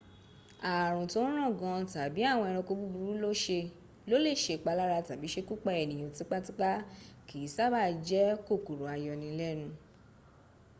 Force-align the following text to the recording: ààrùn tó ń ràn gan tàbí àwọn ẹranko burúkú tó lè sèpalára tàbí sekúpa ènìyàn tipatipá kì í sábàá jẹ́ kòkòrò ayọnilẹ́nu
ààrùn 0.71 1.07
tó 1.13 1.19
ń 1.27 1.31
ràn 1.39 1.51
gan 1.61 1.81
tàbí 1.93 2.21
àwọn 2.31 2.47
ẹranko 2.51 2.73
burúkú 2.81 3.13
tó 4.09 4.15
lè 4.25 4.31
sèpalára 4.43 4.97
tàbí 5.09 5.27
sekúpa 5.35 5.71
ènìyàn 5.83 6.11
tipatipá 6.17 6.69
kì 7.27 7.37
í 7.45 7.51
sábàá 7.55 7.87
jẹ́ 8.07 8.39
kòkòrò 8.47 8.83
ayọnilẹ́nu 8.95 9.67